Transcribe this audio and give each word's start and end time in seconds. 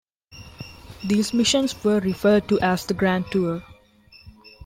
These 1.03 1.31
missions 1.31 1.83
were 1.83 1.99
referred 1.99 2.49
to 2.49 2.59
as 2.59 2.87
the 2.87 2.95
Grand 2.95 3.27
Tour. 3.29 3.61